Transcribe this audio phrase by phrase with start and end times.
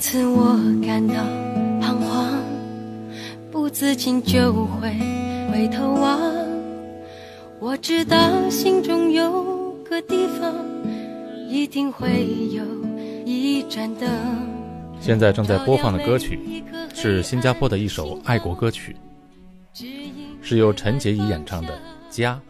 [0.00, 1.14] 次我感到
[1.78, 2.42] 彷徨，
[3.52, 4.90] 不自禁就会
[5.52, 6.18] 回头望。
[7.58, 10.54] 我知道心中有个地方，
[11.50, 12.64] 一定会有
[13.26, 14.08] 一盏灯。
[15.02, 18.96] 现在正在播放的歌曲是新加坡的一首爱国歌曲，
[20.40, 21.76] 是由陈洁仪演唱的
[22.08, 22.40] 《家》。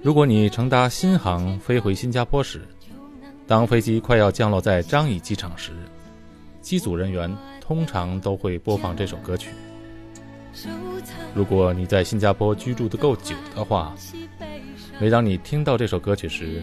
[0.00, 2.62] 如果你乘搭新航飞回新加坡时，
[3.46, 5.72] 当飞机快要降落在樟宜机场时，
[6.62, 7.30] 机组人员
[7.60, 9.50] 通常都会播放这首歌曲。
[11.34, 13.94] 如果你在新加坡居住的够久的话，
[14.98, 16.62] 每当你听到这首歌曲时，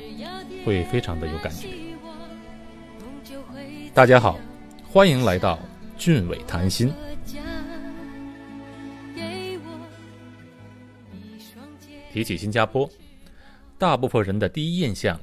[0.66, 1.67] 会非常的有感觉。
[3.93, 4.40] 大家好，
[4.90, 5.59] 欢迎来到
[5.99, 6.91] 俊伟谈心。
[12.12, 12.90] 提起新加坡。
[13.77, 15.20] 大部分人的第一印象，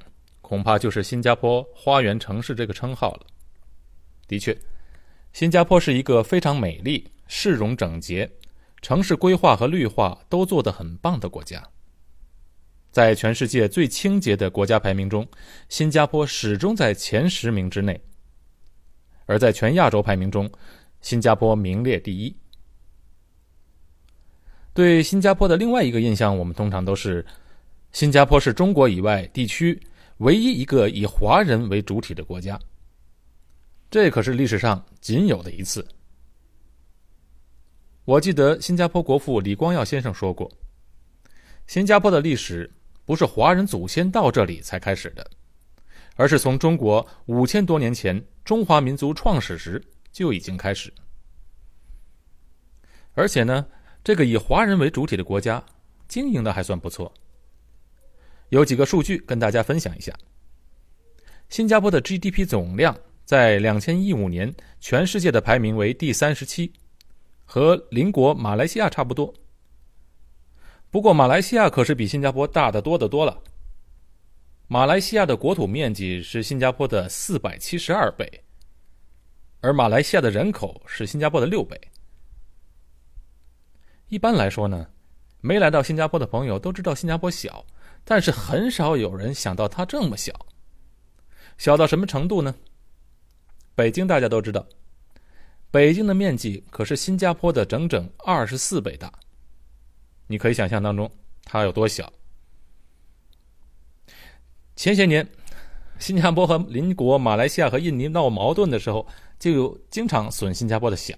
[0.48, 3.26] 恐怕就是新加坡“花园城市”这个称号了。
[4.26, 4.56] 的确，
[5.34, 8.30] 新加坡是一个非常美丽、市容整洁、
[8.80, 11.62] 城市规划和绿化都做得很棒的国家。
[12.90, 15.28] 在全世界最清洁的国家排名中，
[15.68, 18.00] 新加坡始终在前十名之内。
[19.26, 20.50] 而在全亚洲排名中，
[21.02, 22.34] 新加坡名列第一。
[24.72, 27.22] 对新加坡的另外一个印象，我们通常都是。
[27.90, 29.80] 新加坡是中国以外地区
[30.18, 32.58] 唯一一个以华人为主体的国家，
[33.88, 35.86] 这可是历史上仅有的一次。
[38.04, 40.50] 我记得新加坡国父李光耀先生说过
[41.68, 42.68] ：“新加坡的历史
[43.04, 45.30] 不是华人祖先到这里才开始的，
[46.16, 49.80] 而是从中国五千多年前中华民族创始时
[50.10, 50.92] 就已经开始。
[53.14, 53.64] 而且呢，
[54.02, 55.62] 这个以华人为主体的国家
[56.08, 57.12] 经营的还算不错。”
[58.50, 60.12] 有几个数据跟大家分享一下。
[61.48, 66.72] 新加坡的 GDP 总量在两千一五年全世界的排名为第三十七，
[67.44, 69.32] 和邻国马来西亚差不多。
[70.90, 73.42] 不过马来西亚可是比新加坡大得多得多了。
[74.66, 78.44] 马来西亚的国土面积是新加坡的四百七十二倍，
[79.60, 81.80] 而马来西亚的人口是新加坡的六倍。
[84.08, 84.88] 一般来说呢，
[85.40, 87.64] 没来到新加坡的朋友都知道新加坡小。
[88.04, 90.32] 但是很少有人想到它这么小，
[91.58, 92.54] 小到什么程度呢？
[93.74, 94.66] 北京大家都知道，
[95.70, 99.12] 北京的面积可是新加坡的整整二十四倍大。
[100.26, 101.10] 你可以想象当中
[101.44, 102.12] 它有多小。
[104.74, 105.28] 前些年，
[105.98, 109.06] 新加坡和邻国马来西亚和印尼闹矛盾的时候，
[109.38, 111.14] 就有经常损新加坡的小。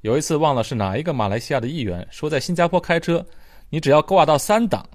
[0.00, 3.24] 有一次忘了是哪一个马来西亚的议员说，在新加坡开车，
[3.70, 4.88] 你只要挂到三档。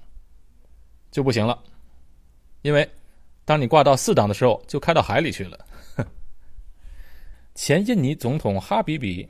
[1.12, 1.58] 就不行了，
[2.62, 2.88] 因为
[3.46, 5.58] 当你挂到四档的时候，就开到海里去了。
[7.56, 9.28] 前印尼总统哈比比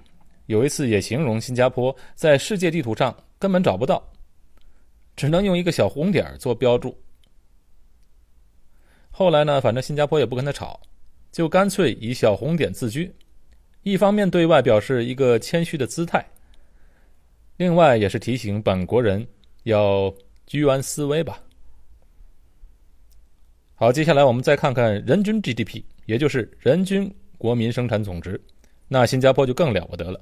[0.48, 4.04] 有一次也形容新加坡在世界地图上根本找不到，
[5.16, 6.98] 只能用一个小红点做标注。
[9.12, 10.80] 后来呢，反正新加坡也不跟他吵，
[11.32, 13.14] 就干脆以小红点自居，
[13.84, 16.26] 一方面对外表示一个谦虚的姿态，
[17.56, 19.26] 另外也是提醒本国人
[19.64, 20.14] 要
[20.46, 21.42] 居安思危吧。
[23.80, 28.42] 好，接下来我们再看看人均 GDP，也就是人均国民生产总值。
[28.88, 30.20] 那新加坡就更了不得了。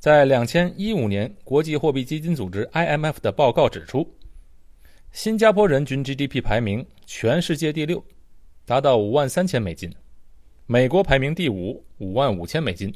[0.00, 4.12] 在两千一五年，国际货币基金组织 IMF 的报告指出，
[5.12, 8.04] 新加坡人均 GDP 排名全世界第六，
[8.66, 9.88] 达到五万三千美金；
[10.66, 12.92] 美国排名第五，五万五千美金；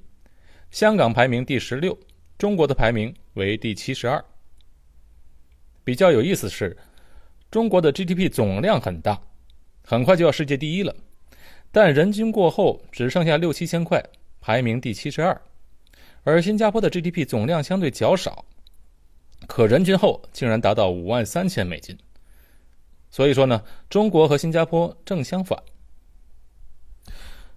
[0.72, 1.96] 香港排名第十六，
[2.36, 4.24] 中国的排名为第七十二。
[5.84, 6.76] 比较有意思是。
[7.54, 9.16] 中国的 GDP 总量很大，
[9.84, 10.92] 很快就要世界第一了，
[11.70, 14.04] 但人均过后只剩下六七千块，
[14.40, 15.40] 排名第七十二。
[16.24, 18.44] 而新加坡的 GDP 总量相对较少，
[19.46, 21.96] 可人均后竟然达到五万三千美金。
[23.08, 25.56] 所以说呢，中国和新加坡正相反。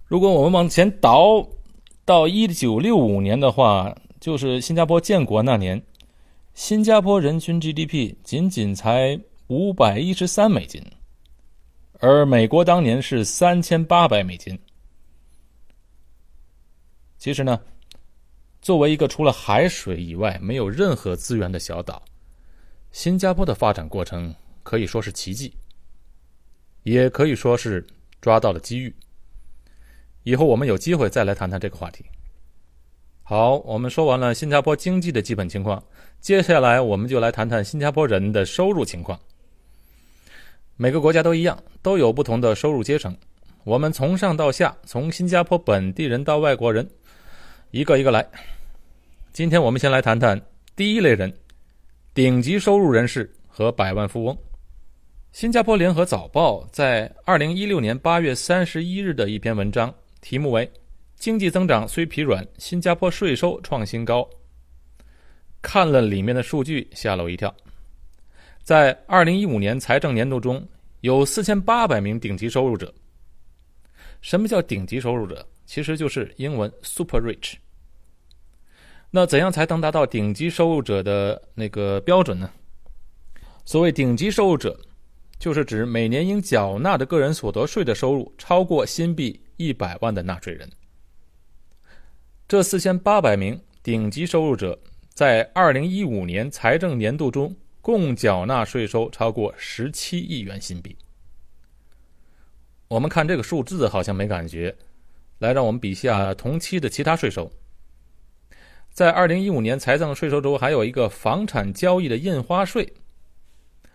[0.04, 1.44] 如果我们往前倒
[2.04, 5.82] 到一九六五年的话，就是新加坡建国那年，
[6.54, 9.18] 新加坡人均 GDP 仅仅才。
[9.48, 10.84] 五百一十三美金，
[12.00, 14.58] 而美国当年是三千八百美金。
[17.16, 17.58] 其实呢，
[18.60, 22.02] 作为一个除了海水以外没有任何资源的小岛，
[22.92, 25.56] 新加坡的发展过程可以说是奇迹，
[26.82, 27.86] 也可以说是
[28.20, 28.94] 抓到了机遇。
[30.24, 32.04] 以后我们有机会再来谈谈这个话题。
[33.22, 35.82] 好，我们说完了新加坡经济的基本情况，
[36.20, 39.18] 接下来我们就来谈谈新加坡人的收入情况。
[40.80, 43.14] 每个国家都一样，都有不同的收入阶层。
[43.64, 46.88] 我们从上到下，从新加坡本地人到外国人，
[47.72, 48.24] 一个一个来。
[49.32, 50.40] 今天我们先来谈谈
[50.76, 51.36] 第一类人：
[52.14, 54.38] 顶级收入人士和百万富翁。
[55.32, 60.64] 新加坡联合早报在二零一六年八月三十一日的一篇文章，题目为
[61.16, 64.20] 《经济增长虽疲软，新加坡税收创新高》。
[65.60, 67.52] 看了里面的数据，吓了我一跳。
[68.68, 70.62] 在二零一五年财政年度中，
[71.00, 72.92] 有四千八百名顶级收入者。
[74.20, 75.48] 什么叫顶级收入者？
[75.64, 77.54] 其实就是英文 super rich。
[79.10, 82.50] 那怎样才能达到顶级收入者的那个标准呢？
[83.64, 84.78] 所谓顶级收入者，
[85.38, 90.70] 就是指每年应缴纳的个人所得税的收入超过新币一百万的纳税人。
[92.46, 94.78] 这四千八百名顶级收入者，
[95.14, 100.96] 在二零一五年财政年度中共缴纳税收超过十七亿元新币。
[102.88, 104.74] 我们看这个数字好像没感觉，
[105.38, 107.50] 来让我们比下同期的其他税收。
[108.90, 112.90] 在二零一五年财政税收中，还有一个房产交易的印花税，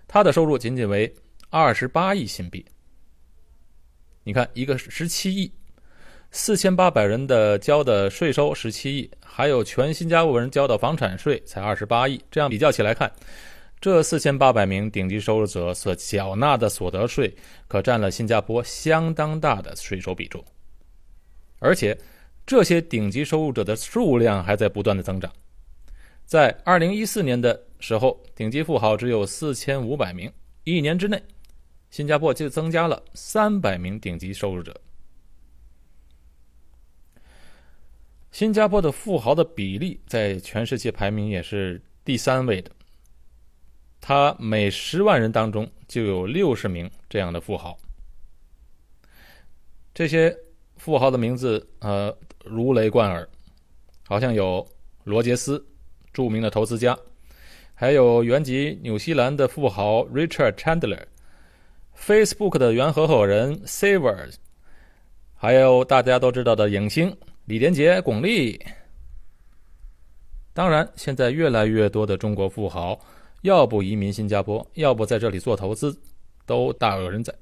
[0.08, 1.14] 它的收入仅仅为
[1.50, 2.66] 二十八亿新币。
[4.24, 5.52] 你看，一个十七亿，
[6.32, 13.12] 四千八百人的交的税收十七亿，还有全新加坡人交的房产税才二十八亿，这样比较起来看。
[13.84, 17.36] 这四千八百名顶级收入者所缴纳的所得税，
[17.68, 20.42] 可占了新加坡相当大的税收比重。
[21.60, 22.00] 而且，
[22.46, 25.30] 这些顶级收入者的数量还在不断的增长。
[26.24, 30.32] 在二零一四年的时候，顶级富豪只有四千五百名，
[30.64, 31.22] 一年之内，
[31.90, 34.74] 新加坡就增加了三百名顶级收入者。
[38.32, 42.72] 新加坡的富豪的比例在全世界排名也是第三位的。
[44.06, 47.74] 他每十万人当中就有六十名这样的富豪。
[49.94, 50.36] 这些
[50.76, 52.14] 富豪的名字呃
[52.44, 53.26] 如雷贯耳，
[54.06, 54.68] 好像有
[55.06, 55.66] 罗杰斯，
[56.12, 57.00] 著名的投资家，
[57.74, 64.34] 还有原籍纽西兰的富豪 Richard Chandler，Facebook 的原合伙人 Savers，
[65.34, 67.16] 还有大家都知道的影星
[67.46, 68.60] 李连杰、巩俐。
[70.52, 73.00] 当然，现在越来越多的中国富豪。
[73.44, 75.96] 要不移民新加坡，要不在这里做投资，
[76.46, 77.34] 都大有人在。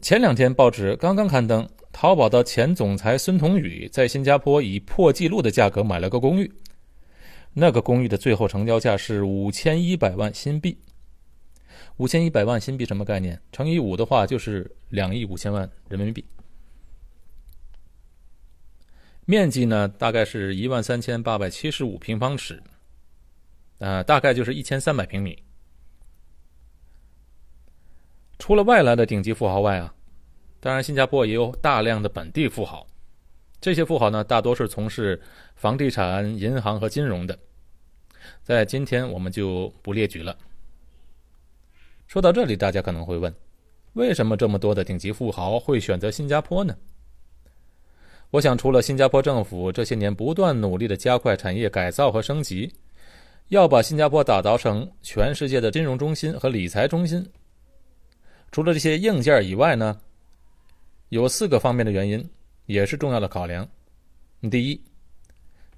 [0.00, 6.50] 前两天报纸刚刚刊登，淘宝的前总裁孙彤宇在新加坡以破纪录的价格买了个公寓，
[7.52, 10.78] 那个公寓的最后成交价是五千一百万新币。
[11.98, 13.38] 五千一百万新币什么概念？
[13.52, 16.24] 乘以五的话就是两亿五千万人民币。
[19.26, 22.62] 面积呢，大概是一万三千八百七十五平方尺。
[23.78, 25.36] 呃，大概就是一千三百平米。
[28.38, 29.94] 除了外来的顶级富豪外啊，
[30.60, 32.86] 当然新加坡也有大量的本地富豪。
[33.60, 35.20] 这些富豪呢，大多是从事
[35.56, 37.38] 房地产、银行和金融的。
[38.42, 40.36] 在今天我们就不列举了。
[42.06, 43.34] 说到这里，大家可能会问：
[43.94, 46.76] 为什么这么多的顶级富豪会选择新加坡呢？
[48.30, 52.70] 我想，除了新加坡政府这些年不断努力的加快产业改造和升级。
[53.48, 57.24] 要把新加坡打造成全世界的金融中心和理财中心，
[58.50, 60.00] 除了这些硬件以外呢，
[61.10, 62.30] 有四个方面的原因
[62.66, 63.68] 也是重要的考量。
[64.50, 64.80] 第一，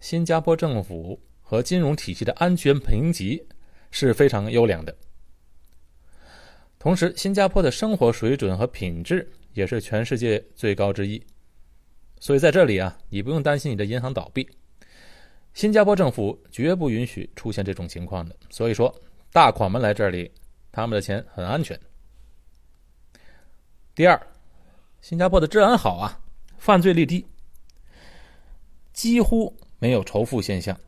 [0.01, 3.45] 新加坡政府和金融体系的安全评级
[3.91, 4.97] 是非常优良的，
[6.79, 11.21] 同时新加坡的生活水准和品质也是全世界最高之一，
[12.21, 14.49] 所以在这里啊，你不用担心你的银行倒闭。
[15.57, 18.95] 新加坡政府绝不允许出现这种情况的，所以说
[19.33, 20.31] 大款们来这里，
[20.71, 21.81] 他们的钱很安全。
[23.95, 24.21] 第二，
[25.01, 26.21] 新加坡的治安好啊，
[26.59, 27.25] 犯罪率低，
[28.93, 30.79] 几乎没有仇富现象，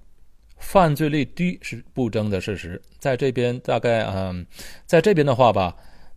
[0.58, 2.78] 犯罪率低是不争的事实。
[2.98, 4.46] 在这边大概嗯，
[4.84, 5.74] 在这边的话吧，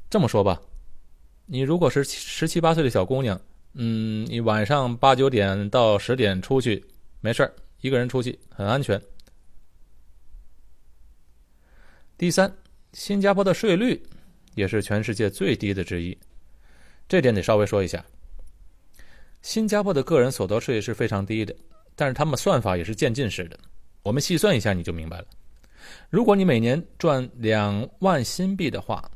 [0.09, 0.61] 这么说吧，
[1.45, 3.39] 你如果是十七八岁的小姑娘，
[3.75, 6.85] 嗯，你晚上八九点到十点出去，
[7.21, 7.53] 没事儿。
[7.81, 9.01] 一个人出去很安全。
[12.17, 12.51] 第三，
[12.93, 14.01] 新加坡的税率
[14.55, 16.17] 也是全世界最低的之一，
[17.09, 18.05] 这点得稍微说一下。
[19.41, 21.55] 新加坡的个人所得税是非常低的，
[21.95, 23.59] 但是他们算法也是渐进式的。
[24.03, 25.25] 我们细算一下你就明白了。
[26.11, 29.09] 如果你每年赚两万新币的话，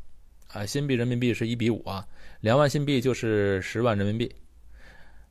[0.47, 2.03] 啊，新币人民币是一比五啊，
[2.41, 4.35] 两万新币就是十万人民币。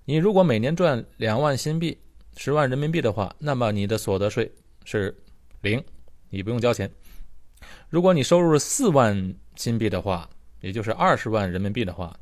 [0.04, 1.98] 你如果每年赚两万新币，
[2.36, 4.50] 十万人民币的话，那么你的所得税
[4.84, 5.16] 是
[5.62, 5.82] 零，
[6.30, 6.90] 你不用交钱。
[7.88, 10.28] 如果你收入四万新币的话，
[10.60, 12.18] 也就是二十万人民币的话，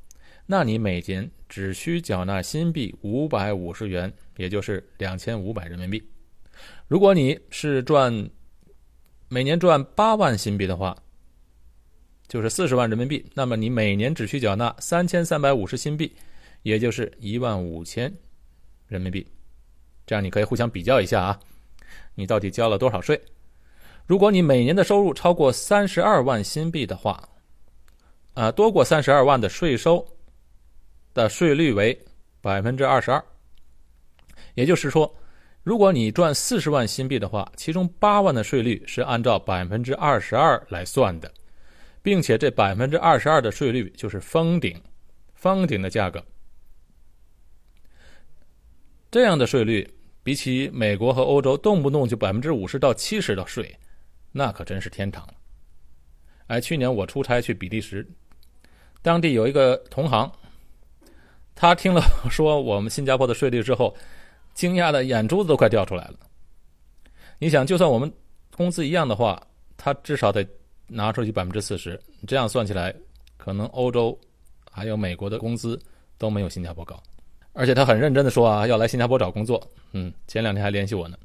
[0.47, 6.03] 那你每年只需缴纳新币五百五十元，也就是两千五百人民币。
[6.87, 8.31] 如果你是赚
[9.29, 10.97] 每年赚八万新币的话，
[12.29, 16.15] 就是四十万人民币，那么你每年只需缴纳三千三百五十新币，
[16.63, 18.13] 也就是一万五千
[18.89, 19.27] 人民币。
[20.13, 21.41] 这样你可以互相比较一下啊，
[22.17, 23.19] 你到底交了多少税？
[24.05, 27.27] 如果你每年的收入超过三十二万新币的话，
[28.35, 30.07] 啊，多过三十二万的税收
[31.15, 31.99] 的税率为
[32.43, 33.25] 百分之二十二。
[34.53, 35.11] 也就是说，
[35.63, 41.33] 如果你赚四十万新币的话，其中八万的税率是按照百分之二十二来算的，
[42.03, 44.79] 并且这百分之二十二的税率就是封顶，
[45.33, 46.23] 封顶的价格。
[49.11, 49.87] 这样的税率
[50.23, 53.77] 比起美国和欧洲动不动就百分之五十到七十的税。
[54.31, 55.35] 那可真是天堂了！
[56.47, 58.07] 哎，去年我出差去比利时，
[59.03, 60.31] 当地有一个同行，
[61.55, 63.95] 他听了说我们新加坡的税率之后，
[64.55, 66.15] 惊讶的眼珠子都快掉出来了。
[67.39, 68.11] 你想，就算我们
[68.57, 69.41] 工资一样的话，
[69.77, 70.47] 他至少得
[70.87, 72.95] 拿出去百分之四十，这样算起来，
[73.37, 74.19] 可能欧洲
[74.71, 75.79] 还有美国的工资
[76.17, 77.03] 都没有新加坡高。
[77.53, 79.63] 而且他很认真的说啊，要来新加坡找工作。
[79.93, 81.19] 嗯，前两天还联系我呢。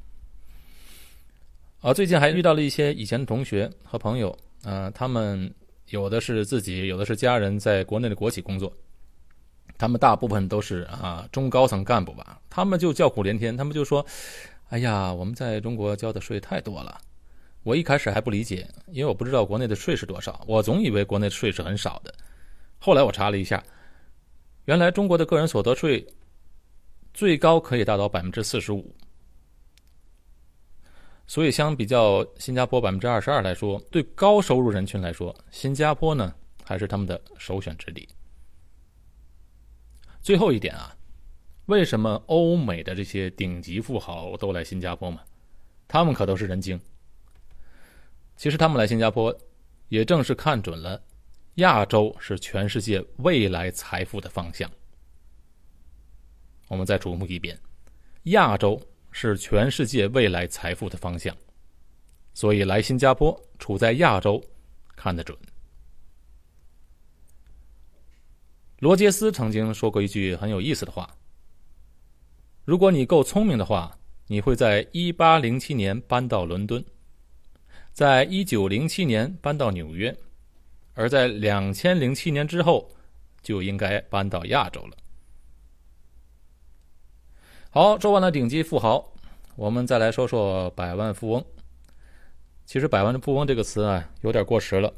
[1.81, 5.53] 啊，最近还遇到了一些以前的同学和朋友，呃，他们
[5.89, 8.71] 有的是自己，有的是家人，在国内的国企工作。
[9.77, 14.03] 他们大部分都是啊中高层干部吧，他们就叫苦连天，他们就说
[14.69, 16.99] ：“哎呀，我们在中国交的税太多了。”
[17.63, 22.13] 我一开始还不理解，因为我不知道国内的税是多少，我总以为国内的税是很少的。
[22.79, 23.63] 后来我查了一下，
[24.65, 26.07] 原来中国的个人所得税
[27.17, 28.95] 最高可以达到百分之四十五。
[31.25, 36.31] 所以，相比较新加坡百分之二十二来说，对高收入人群来说，新加坡呢
[36.63, 38.07] 还是他们的首选之地。
[40.21, 40.95] 最后一点啊，
[41.65, 45.23] 为什么欧美的这些顶级富豪都来新加坡嘛？
[45.87, 46.79] 他们可都是人精。
[48.35, 49.35] 其实他们来新加坡，
[49.89, 51.01] 也正是看准了
[51.55, 54.69] 亚洲是全世界未来财富的方向。
[56.67, 57.59] 我们再重复一遍，
[58.23, 58.81] 亚洲。
[59.19, 61.35] 是全世界未来财富的方向，
[62.35, 64.39] 所以来新加坡处在亚洲，
[64.95, 65.35] 看得准。
[68.77, 71.17] 罗杰斯曾经说过一句很有意思的话
[72.63, 73.97] ：“如果你够聪明的话，
[74.27, 76.83] 你会在一八零七年搬到伦敦，
[77.93, 80.15] 在一九零七年搬到纽约，
[80.93, 82.87] 而在两千零七年之后，
[83.41, 84.97] 就应该搬到亚洲了。”
[87.77, 89.13] 好，说完了顶级富豪，
[89.55, 91.45] 我们再来说说百万富翁。
[92.65, 94.91] 其实“百万富翁”这个词啊，有点过时了，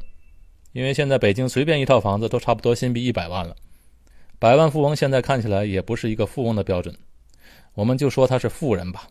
[0.71, 3.53] 因为现在北京随便一套房子都差不多新币一百万了。
[4.39, 6.97] 百万富翁现在看起来也不是一个富翁的标准，
[7.73, 9.09] 我们就说他是富人吧。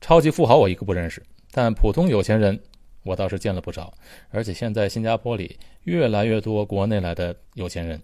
[0.00, 2.56] 超级富豪我一个不认识，但普通有钱人
[3.02, 3.92] 我倒是见了不少，
[4.30, 8.00] 而且现在新加坡里越来越多国内来的有钱人。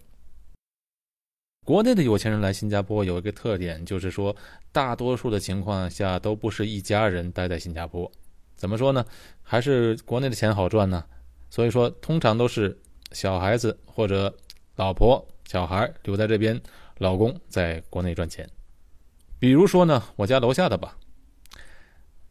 [1.63, 4.35] 国内的有钱人来新加坡有一个特点，就是说，
[4.71, 8.11] 大多数的情况下都不是一家人待在新加坡。
[8.55, 9.05] 怎么说呢？
[9.43, 11.03] 还是国内的钱好赚呢？
[11.51, 12.75] 所以说，通常都是
[13.11, 14.35] 小孩子或者
[14.75, 16.59] 老婆、小孩留在这边，
[16.97, 18.49] 老公在国内赚钱。
[19.37, 20.97] 比如说呢，我家楼下的吧，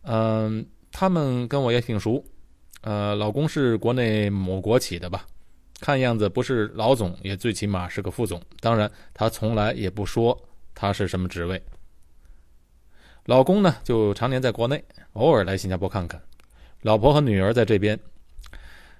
[0.02, 2.24] 嗯，他们跟我也挺熟，
[2.80, 5.24] 呃，老公是国内某国企的吧。
[5.80, 8.40] 看样子不是老总，也最起码是个副总。
[8.60, 10.38] 当然，他从来也不说
[10.74, 11.60] 他是什么职位。
[13.24, 14.82] 老公呢，就常年在国内，
[15.14, 16.20] 偶尔来新加坡看看。
[16.82, 17.98] 老婆和女儿在这边，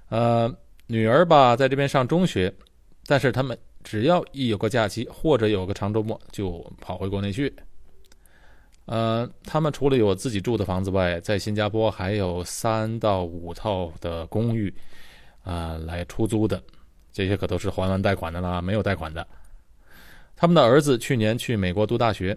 [0.09, 0.55] 呃，
[0.87, 2.53] 女儿吧在这边上中学，
[3.07, 7.53] 但是他们只要一有个假期或者有个长周末，就跑回国内去。
[8.87, 14.73] 呃，他们除了有自己住的房子外，在新加坡还有三到五套的公寓。
[15.43, 16.63] 啊，来出租的，
[17.13, 19.27] 这些可都是还完贷款的啦，没有贷款的。
[20.37, 22.37] 他们的儿子去年去美国读大学，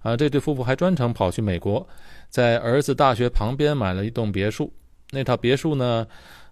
[0.00, 1.86] 啊，这对夫妇还专程跑去美国，
[2.28, 4.72] 在儿子大学旁边买了一栋别墅。
[5.10, 6.06] 那套别墅呢，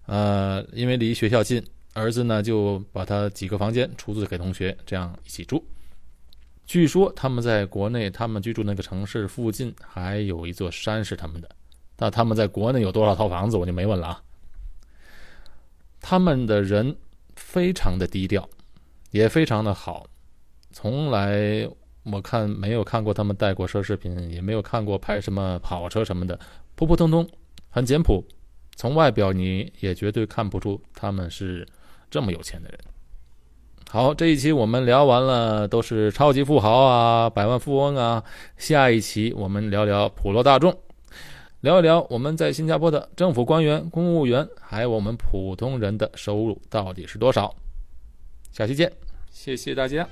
[0.06, 5.64] 呃，因为离学校近，儿子呢就把他几个房间出租给同学，这样一起住。
[6.66, 11.48] 据说他们在国内，他们居住那个城市附近还有一座山是他们的。
[11.98, 14.22] 那他们在国内有多少套房子，我就没问了啊。
[16.02, 16.94] 他们的人
[17.36, 18.46] 非常的低调，
[19.12, 20.04] 也非常的好，
[20.72, 21.66] 从来
[22.02, 26.38] 我看没有看过他们带过奢侈品，也没有看过拍什么跑车什么的，
[26.74, 27.26] 普普通通，
[27.70, 28.22] 很简朴。
[28.74, 31.66] 从外表你也绝对看不出他们是
[32.10, 32.78] 这么有钱的人。
[33.90, 38.24] 好，这一期我们聊完了，都是超级富豪啊、百万富翁啊。
[38.56, 40.74] 下一期我们聊聊普罗大众，
[41.62, 47.54] 聊一聊我们在新加坡的政府官员、公务员，还有我们普通人的收入到底是多少。
[48.50, 48.92] 下期见，
[49.30, 50.04] 谢谢大家。